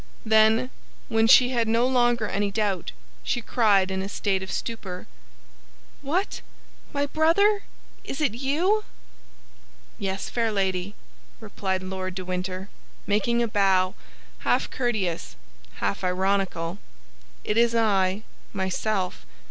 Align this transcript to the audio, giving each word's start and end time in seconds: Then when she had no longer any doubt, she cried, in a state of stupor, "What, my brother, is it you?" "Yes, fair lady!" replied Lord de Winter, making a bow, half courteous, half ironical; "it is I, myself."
Then 0.25 0.71
when 1.09 1.27
she 1.27 1.49
had 1.49 1.67
no 1.67 1.85
longer 1.85 2.25
any 2.27 2.49
doubt, 2.49 2.91
she 3.21 3.39
cried, 3.39 3.91
in 3.91 4.01
a 4.01 4.09
state 4.09 4.41
of 4.41 4.51
stupor, 4.51 5.05
"What, 6.01 6.41
my 6.91 7.05
brother, 7.05 7.61
is 8.03 8.19
it 8.19 8.33
you?" 8.33 8.83
"Yes, 9.99 10.27
fair 10.27 10.51
lady!" 10.51 10.95
replied 11.39 11.83
Lord 11.83 12.15
de 12.15 12.25
Winter, 12.25 12.67
making 13.05 13.43
a 13.43 13.47
bow, 13.47 13.93
half 14.39 14.71
courteous, 14.71 15.35
half 15.75 16.03
ironical; 16.03 16.79
"it 17.43 17.55
is 17.55 17.75
I, 17.75 18.23
myself." 18.53 19.23